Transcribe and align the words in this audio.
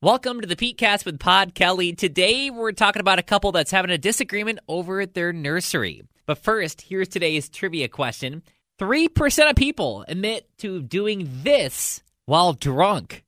Welcome 0.00 0.42
to 0.42 0.46
the 0.46 0.54
Pete 0.54 0.78
Cast 0.78 1.04
with 1.04 1.18
Pod 1.18 1.56
Kelly. 1.56 1.92
Today 1.92 2.50
we're 2.50 2.70
talking 2.70 3.00
about 3.00 3.18
a 3.18 3.22
couple 3.24 3.50
that's 3.50 3.72
having 3.72 3.90
a 3.90 3.98
disagreement 3.98 4.60
over 4.68 5.04
their 5.06 5.32
nursery. 5.32 6.04
But 6.24 6.38
first, 6.38 6.82
here's 6.82 7.08
today's 7.08 7.48
trivia 7.48 7.88
question. 7.88 8.44
3% 8.78 9.50
of 9.50 9.56
people 9.56 10.04
admit 10.06 10.48
to 10.58 10.82
doing 10.82 11.28
this 11.42 12.00
while 12.26 12.52
drunk. 12.52 13.24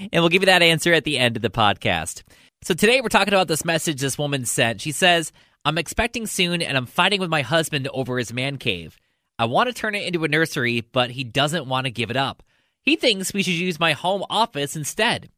And 0.00 0.22
we'll 0.22 0.30
give 0.30 0.40
you 0.40 0.46
that 0.46 0.62
answer 0.62 0.94
at 0.94 1.04
the 1.04 1.18
end 1.18 1.36
of 1.36 1.42
the 1.42 1.50
podcast. 1.50 2.22
So 2.62 2.72
today 2.72 3.02
we're 3.02 3.10
talking 3.10 3.34
about 3.34 3.48
this 3.48 3.66
message 3.66 4.00
this 4.00 4.16
woman 4.16 4.46
sent. 4.46 4.80
She 4.80 4.92
says, 4.92 5.30
I'm 5.66 5.76
expecting 5.76 6.26
soon 6.26 6.62
and 6.62 6.74
I'm 6.74 6.86
fighting 6.86 7.20
with 7.20 7.28
my 7.28 7.42
husband 7.42 7.86
over 7.92 8.16
his 8.16 8.32
man 8.32 8.56
cave. 8.56 8.96
I 9.38 9.44
want 9.44 9.66
to 9.66 9.74
turn 9.74 9.94
it 9.94 10.06
into 10.06 10.24
a 10.24 10.28
nursery, 10.28 10.80
but 10.80 11.10
he 11.10 11.22
doesn't 11.22 11.68
want 11.68 11.84
to 11.84 11.90
give 11.90 12.10
it 12.10 12.16
up. 12.16 12.42
He 12.80 12.96
thinks 12.96 13.34
we 13.34 13.42
should 13.42 13.52
use 13.52 13.78
my 13.78 13.92
home 13.92 14.24
office 14.30 14.74
instead. 14.74 15.28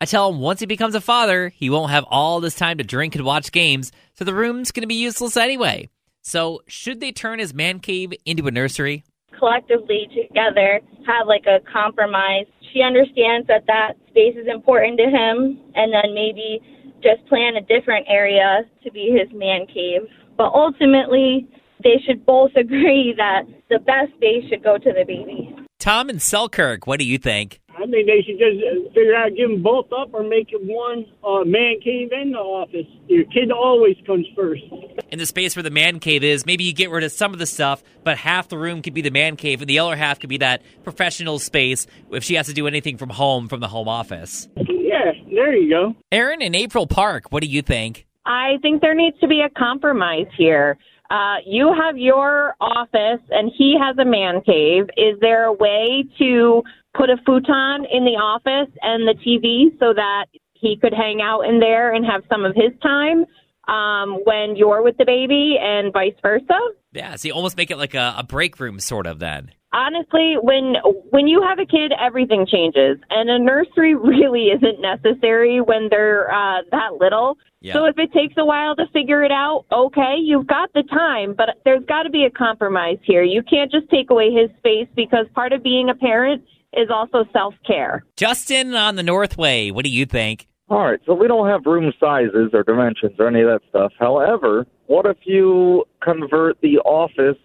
I 0.00 0.06
tell 0.06 0.32
him 0.32 0.40
once 0.40 0.60
he 0.60 0.66
becomes 0.66 0.94
a 0.94 1.00
father, 1.00 1.50
he 1.50 1.68
won't 1.68 1.90
have 1.90 2.04
all 2.08 2.40
this 2.40 2.54
time 2.54 2.78
to 2.78 2.84
drink 2.84 3.14
and 3.14 3.24
watch 3.24 3.52
games, 3.52 3.92
so 4.14 4.24
the 4.24 4.34
room's 4.34 4.72
going 4.72 4.82
to 4.82 4.86
be 4.86 4.94
useless 4.94 5.36
anyway. 5.36 5.88
So, 6.22 6.60
should 6.66 7.00
they 7.00 7.12
turn 7.12 7.38
his 7.38 7.54
man 7.54 7.80
cave 7.80 8.12
into 8.24 8.46
a 8.46 8.50
nursery? 8.50 9.04
collectively 9.40 10.06
together 10.14 10.80
have 11.06 11.26
like 11.26 11.46
a 11.46 11.58
compromise. 11.72 12.46
She 12.72 12.82
understands 12.82 13.48
that 13.48 13.64
that 13.66 13.94
space 14.08 14.36
is 14.36 14.46
important 14.46 14.98
to 14.98 15.04
him, 15.04 15.58
and 15.74 15.92
then 15.92 16.14
maybe 16.14 16.60
just 17.02 17.26
plan 17.26 17.56
a 17.56 17.62
different 17.62 18.06
area 18.08 18.62
to 18.84 18.92
be 18.92 19.10
his 19.10 19.28
man 19.36 19.66
cave. 19.66 20.02
But 20.36 20.52
ultimately, 20.54 21.48
they 21.82 21.96
should 22.06 22.24
both 22.24 22.52
agree 22.56 23.14
that 23.16 23.42
the 23.70 23.78
best 23.78 24.12
space 24.16 24.44
should 24.48 24.62
go 24.62 24.76
to 24.78 24.92
the 24.92 25.04
baby. 25.04 25.56
Tom 25.78 26.10
and 26.10 26.20
Selkirk, 26.20 26.86
what 26.86 27.00
do 27.00 27.06
you 27.06 27.16
think? 27.16 27.59
I 27.90 27.92
think 27.92 28.06
they 28.06 28.22
should 28.22 28.38
just 28.38 28.62
uh, 28.62 28.88
figure 28.94 29.14
out 29.14 29.34
give 29.36 29.50
them 29.50 29.62
both 29.62 29.92
up 29.92 30.10
or 30.12 30.22
make 30.22 30.52
it 30.52 30.60
one 30.62 31.06
uh, 31.24 31.44
man 31.44 31.80
cave 31.82 32.10
in 32.12 32.32
the 32.32 32.38
office. 32.38 32.86
Your 33.08 33.24
kid 33.24 33.50
always 33.50 33.96
comes 34.06 34.26
first. 34.36 34.62
In 35.10 35.18
the 35.18 35.26
space 35.26 35.56
where 35.56 35.62
the 35.64 35.70
man 35.70 35.98
cave 35.98 36.22
is, 36.22 36.46
maybe 36.46 36.64
you 36.64 36.72
get 36.72 36.90
rid 36.90 37.02
of 37.02 37.10
some 37.10 37.32
of 37.32 37.40
the 37.40 37.46
stuff, 37.46 37.82
but 38.04 38.16
half 38.16 38.48
the 38.48 38.56
room 38.56 38.80
could 38.80 38.94
be 38.94 39.02
the 39.02 39.10
man 39.10 39.36
cave, 39.36 39.60
and 39.60 39.68
the 39.68 39.80
other 39.80 39.96
half 39.96 40.20
could 40.20 40.30
be 40.30 40.38
that 40.38 40.62
professional 40.84 41.40
space 41.40 41.86
if 42.12 42.22
she 42.22 42.34
has 42.34 42.46
to 42.46 42.52
do 42.52 42.68
anything 42.68 42.96
from 42.96 43.10
home, 43.10 43.48
from 43.48 43.58
the 43.58 43.68
home 43.68 43.88
office. 43.88 44.48
Yeah, 44.56 45.12
there 45.34 45.54
you 45.54 45.68
go. 45.68 45.96
Aaron 46.12 46.42
and 46.42 46.54
April 46.54 46.86
Park, 46.86 47.26
what 47.30 47.42
do 47.42 47.48
you 47.48 47.62
think? 47.62 48.06
I 48.24 48.58
think 48.62 48.82
there 48.82 48.94
needs 48.94 49.18
to 49.20 49.26
be 49.26 49.40
a 49.40 49.48
compromise 49.58 50.28
here. 50.36 50.78
Uh, 51.10 51.36
you 51.44 51.74
have 51.74 51.98
your 51.98 52.54
office 52.60 53.20
and 53.30 53.50
he 53.56 53.76
has 53.80 53.98
a 53.98 54.04
man 54.04 54.40
cave. 54.42 54.84
Is 54.96 55.18
there 55.20 55.44
a 55.46 55.52
way 55.52 56.04
to 56.18 56.62
put 56.96 57.10
a 57.10 57.16
futon 57.26 57.84
in 57.90 58.04
the 58.04 58.16
office 58.16 58.72
and 58.80 59.08
the 59.08 59.14
TV 59.14 59.76
so 59.80 59.92
that 59.92 60.26
he 60.52 60.76
could 60.80 60.92
hang 60.92 61.20
out 61.20 61.42
in 61.42 61.58
there 61.58 61.92
and 61.92 62.04
have 62.04 62.22
some 62.28 62.44
of 62.44 62.54
his 62.54 62.72
time 62.80 63.24
um, 63.66 64.20
when 64.24 64.56
you're 64.56 64.82
with 64.82 64.96
the 64.98 65.04
baby 65.04 65.56
and 65.60 65.92
vice 65.92 66.14
versa? 66.22 66.58
Yeah, 66.92 67.16
so 67.16 67.28
you 67.28 67.34
almost 67.34 67.56
make 67.56 67.70
it 67.70 67.76
like 67.76 67.94
a, 67.94 68.14
a 68.18 68.22
break 68.22 68.58
room, 68.60 68.78
sort 68.78 69.06
of, 69.06 69.18
then. 69.18 69.52
Honestly, 69.80 70.34
when 70.42 70.74
when 71.08 71.26
you 71.26 71.42
have 71.42 71.58
a 71.58 71.64
kid, 71.64 71.92
everything 71.98 72.46
changes, 72.46 72.98
and 73.08 73.30
a 73.30 73.38
nursery 73.38 73.94
really 74.14 74.48
isn't 74.48 74.80
necessary 74.80 75.60
when 75.60 75.88
they're 75.88 76.30
uh, 76.30 76.62
that 76.70 76.94
little. 77.00 77.38
Yeah. 77.62 77.74
So 77.74 77.86
if 77.86 77.98
it 77.98 78.12
takes 78.12 78.34
a 78.36 78.44
while 78.44 78.76
to 78.76 78.84
figure 78.92 79.22
it 79.22 79.32
out, 79.32 79.64
okay, 79.72 80.16
you've 80.20 80.46
got 80.46 80.72
the 80.74 80.82
time, 80.82 81.34
but 81.34 81.48
there's 81.64 81.84
got 81.86 82.02
to 82.04 82.10
be 82.10 82.24
a 82.24 82.30
compromise 82.30 82.98
here. 83.04 83.22
You 83.22 83.42
can't 83.42 83.70
just 83.70 83.88
take 83.90 84.10
away 84.10 84.30
his 84.32 84.50
space 84.58 84.88
because 84.96 85.26
part 85.34 85.52
of 85.52 85.62
being 85.62 85.88
a 85.88 85.94
parent 85.94 86.42
is 86.74 86.88
also 86.90 87.24
self 87.32 87.54
care. 87.66 88.04
Justin 88.16 88.74
on 88.74 88.96
the 88.96 89.02
Northway, 89.02 89.70
what 89.70 89.84
do 89.84 89.90
you 89.90 90.04
think? 90.04 90.46
All 90.68 90.78
right, 90.78 91.00
so 91.06 91.14
we 91.14 91.26
don't 91.26 91.48
have 91.48 91.62
room 91.64 91.92
sizes 91.98 92.50
or 92.52 92.62
dimensions 92.62 93.16
or 93.18 93.28
any 93.28 93.40
of 93.40 93.48
that 93.48 93.60
stuff. 93.70 93.92
However, 93.98 94.66
what 94.86 95.06
if 95.06 95.16
you 95.24 95.84
convert 96.02 96.60
the 96.60 96.78
office 96.78 97.38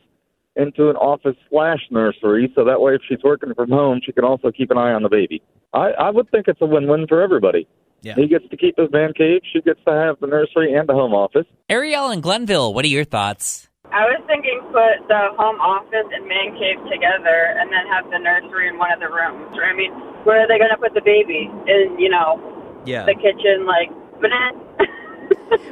into 0.56 0.89
an 0.89 0.95
office 0.95 1.36
slash 1.49 1.80
nursery 1.92 2.52
so 2.55 2.64
that 2.66 2.82
way 2.82 2.95
if 2.95 3.02
she's 3.08 3.21
working 3.23 3.54
from 3.54 3.70
home, 3.70 3.99
she 4.05 4.11
can 4.11 4.23
also 4.23 4.52
keep 4.52 4.71
an 4.71 4.77
eye 4.77 4.93
on 4.93 5.04
the 5.04 5.10
baby? 5.10 5.42
I, 5.73 5.92
I 5.99 6.10
would 6.10 6.30
think 6.32 6.48
it's 6.48 6.61
a 6.61 6.66
win 6.66 6.88
win 6.88 7.08
for 7.08 7.21
everybody. 7.21 7.67
Yeah. 8.02 8.16
He 8.16 8.27
gets 8.27 8.48
to 8.49 8.58
keep 8.58 8.77
his 8.77 8.89
man 8.92 9.14
cave, 9.14 9.42
she 9.52 9.61
gets 9.61 9.80
to 9.88 9.92
have 9.92 10.20
the 10.21 10.27
nursery 10.27 10.73
and 10.73 10.88
the 10.88 10.94
home 10.94 11.14
office. 11.14 11.45
Ariel 11.70 12.10
and 12.10 12.21
Glenville, 12.21 12.73
what 12.73 12.86
are 12.86 12.89
your 12.89 13.04
thoughts? 13.04 13.67
I 13.92 14.02
was 14.05 14.21
thinking 14.27 14.60
put 14.73 15.08
the 15.08 15.30
home 15.38 15.61
office 15.61 16.10
and 16.14 16.26
man 16.27 16.58
cave 16.58 16.82
together 16.89 17.54
and 17.58 17.70
then 17.71 17.86
have 17.94 18.05
the 18.10 18.17
nursery 18.17 18.67
in 18.67 18.77
one 18.77 18.92
of 18.92 18.99
the 18.99 19.08
rooms. 19.10 19.54
I 19.61 19.73
mean, 19.76 19.92
where 20.26 20.42
are 20.42 20.48
they 20.48 20.58
going 20.58 20.73
to 20.73 20.77
put 20.82 20.94
the 20.94 21.05
baby? 21.05 21.49
In, 21.70 21.98
you 21.99 22.10
know, 22.10 22.38
Yeah. 22.86 23.05
the 23.05 23.14
kitchen, 23.14 23.65
like, 23.65 23.89
banana. 24.21 24.58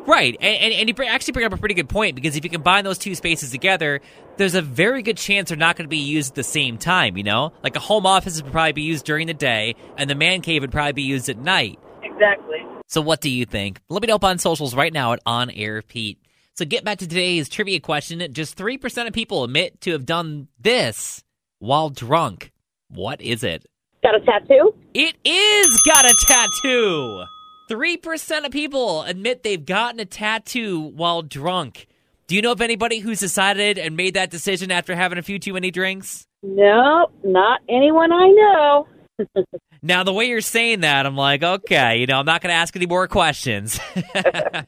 Right, 0.05 0.35
and, 0.41 0.57
and, 0.57 0.73
and 0.73 0.89
you 0.89 1.05
actually 1.05 1.31
bring 1.31 1.45
up 1.45 1.53
a 1.53 1.57
pretty 1.57 1.75
good 1.75 1.87
point 1.87 2.15
because 2.15 2.35
if 2.35 2.43
you 2.43 2.49
combine 2.49 2.83
those 2.83 2.97
two 2.97 3.15
spaces 3.15 3.51
together, 3.51 4.01
there's 4.37 4.55
a 4.55 4.61
very 4.61 5.01
good 5.01 5.15
chance 5.17 5.49
they're 5.49 5.57
not 5.57 5.77
going 5.77 5.85
to 5.85 5.89
be 5.89 5.97
used 5.97 6.31
at 6.31 6.35
the 6.35 6.43
same 6.43 6.77
time. 6.77 7.15
You 7.15 7.23
know, 7.23 7.53
like 7.63 7.75
a 7.75 7.79
home 7.79 8.05
office 8.05 8.41
would 8.41 8.51
probably 8.51 8.73
be 8.73 8.81
used 8.81 9.05
during 9.05 9.27
the 9.27 9.33
day, 9.33 9.75
and 9.97 10.09
the 10.09 10.15
man 10.15 10.41
cave 10.41 10.61
would 10.61 10.71
probably 10.71 10.93
be 10.93 11.03
used 11.03 11.29
at 11.29 11.37
night. 11.37 11.79
exactly. 12.01 12.57
So, 12.87 13.01
what 13.01 13.21
do 13.21 13.29
you 13.29 13.45
think? 13.45 13.79
Let 13.89 14.01
me 14.01 14.07
know 14.07 14.15
up 14.15 14.23
on 14.23 14.37
socials 14.39 14.75
right 14.75 14.93
now 14.93 15.13
at 15.13 15.19
On 15.25 15.49
Air 15.49 15.81
Pete. 15.81 16.19
So, 16.53 16.65
get 16.65 16.83
back 16.83 16.97
to 16.99 17.07
today's 17.07 17.47
trivia 17.49 17.79
question. 17.79 18.21
Just 18.33 18.55
three 18.55 18.77
percent 18.77 19.07
of 19.07 19.13
people 19.13 19.43
admit 19.43 19.79
to 19.81 19.91
have 19.93 20.05
done 20.05 20.49
this 20.59 21.23
while 21.59 21.89
drunk. 21.89 22.51
What 22.89 23.21
is 23.21 23.43
it? 23.43 23.65
Got 24.03 24.15
a 24.15 24.19
tattoo? 24.19 24.75
It 24.93 25.15
is 25.23 25.81
got 25.87 26.05
a 26.05 26.13
tattoo. 26.27 27.23
3% 27.69 28.45
of 28.45 28.51
people 28.51 29.03
admit 29.03 29.43
they've 29.43 29.65
gotten 29.65 29.99
a 29.99 30.05
tattoo 30.05 30.79
while 30.81 31.21
drunk. 31.21 31.87
Do 32.27 32.35
you 32.35 32.41
know 32.41 32.51
of 32.51 32.61
anybody 32.61 32.99
who's 32.99 33.19
decided 33.19 33.77
and 33.77 33.95
made 33.95 34.15
that 34.15 34.29
decision 34.29 34.71
after 34.71 34.95
having 34.95 35.17
a 35.17 35.21
few 35.21 35.39
too 35.39 35.53
many 35.53 35.71
drinks? 35.71 36.25
No, 36.41 37.09
not 37.23 37.61
anyone 37.69 38.11
I 38.11 38.27
know. 38.29 38.87
Now, 39.85 40.05
the 40.05 40.13
way 40.13 40.29
you're 40.29 40.39
saying 40.39 40.79
that, 40.79 41.05
I'm 41.05 41.17
like, 41.17 41.43
okay, 41.43 41.97
you 41.97 42.05
know, 42.05 42.17
I'm 42.17 42.25
not 42.25 42.41
going 42.41 42.51
to 42.51 42.55
ask 42.55 42.73
any 42.73 42.85
more 42.85 43.05
questions. 43.09 43.77
and 44.15 44.65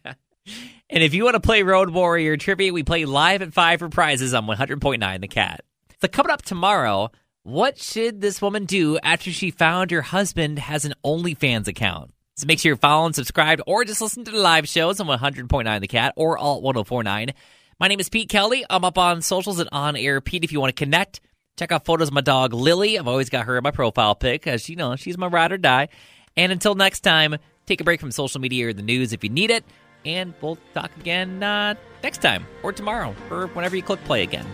if 0.89 1.13
you 1.13 1.23
want 1.23 1.35
to 1.35 1.39
play 1.39 1.63
Road 1.63 1.89
Warrior 1.89 2.35
Trivia, 2.35 2.73
we 2.73 2.83
play 2.83 3.05
live 3.05 3.41
at 3.41 3.53
5 3.53 3.79
for 3.79 3.87
prizes 3.87 4.33
on 4.33 4.45
100.9 4.45 5.21
The 5.21 5.27
Cat. 5.29 5.61
So, 6.01 6.09
coming 6.09 6.33
up 6.33 6.41
tomorrow, 6.41 7.11
what 7.43 7.79
should 7.79 8.19
this 8.19 8.41
woman 8.41 8.65
do 8.65 8.99
after 9.03 9.31
she 9.31 9.51
found 9.51 9.91
her 9.91 10.01
husband 10.01 10.59
has 10.59 10.83
an 10.83 10.95
OnlyFans 11.05 11.69
account? 11.69 12.11
So 12.37 12.47
make 12.47 12.59
sure 12.59 12.71
you're 12.71 12.77
following, 12.77 13.13
subscribed, 13.13 13.61
or 13.65 13.85
just 13.85 14.01
listen 14.01 14.25
to 14.25 14.31
the 14.31 14.37
live 14.37 14.67
shows 14.67 14.99
on 14.99 15.07
100.9 15.07 15.79
The 15.79 15.87
Cat 15.87 16.13
or 16.17 16.37
Alt 16.37 16.63
1049. 16.63 17.31
My 17.79 17.87
name 17.87 18.01
is 18.01 18.09
Pete 18.09 18.27
Kelly. 18.27 18.65
I'm 18.69 18.83
up 18.83 18.97
on 18.97 19.21
socials 19.21 19.59
and 19.59 19.69
on 19.71 19.95
air. 19.95 20.19
Pete, 20.19 20.43
if 20.43 20.51
you 20.51 20.59
want 20.59 20.75
to 20.75 20.83
connect, 20.83 21.21
check 21.57 21.71
out 21.71 21.85
photos 21.85 22.09
of 22.09 22.13
my 22.13 22.19
dog 22.19 22.53
Lily. 22.53 22.99
I've 22.99 23.07
always 23.07 23.29
got 23.29 23.45
her 23.45 23.57
in 23.57 23.63
my 23.63 23.71
profile 23.71 24.15
pic 24.15 24.41
because, 24.41 24.67
you 24.67 24.75
know, 24.75 24.97
she's 24.97 25.17
my 25.17 25.27
ride 25.27 25.53
or 25.53 25.57
die. 25.57 25.87
And 26.35 26.51
until 26.51 26.75
next 26.75 27.01
time, 27.01 27.37
take 27.67 27.79
a 27.79 27.85
break 27.85 28.01
from 28.01 28.11
social 28.11 28.41
media 28.41 28.67
or 28.67 28.73
the 28.73 28.81
news 28.81 29.13
if 29.13 29.23
you 29.23 29.29
need 29.29 29.49
it. 29.49 29.63
And 30.03 30.33
we'll 30.41 30.57
talk 30.73 30.91
again 30.97 31.41
uh, 31.41 31.75
next 32.03 32.17
time 32.17 32.45
or 32.63 32.73
tomorrow 32.73 33.15
or 33.31 33.47
whenever 33.47 33.77
you 33.77 33.81
click 33.81 34.03
play 34.03 34.23
again. 34.23 34.45